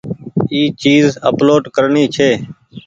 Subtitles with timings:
[0.53, 2.29] اي چيز اپلوڊ ڪرڻي ڇي۔